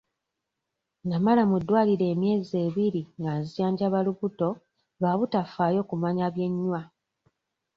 Namala 1.09 1.41
mu 1.49 1.57
ddwaliro 1.61 2.05
emyezi 2.13 2.53
ebiri 2.65 3.01
nga 3.19 3.31
nzijanjaba 3.39 3.97
lubuto 4.05 4.49
lwa 4.99 5.11
butafaayo 5.17 5.81
kumanya 5.89 6.25
bye 6.33 6.47
nnywa. 6.51 6.81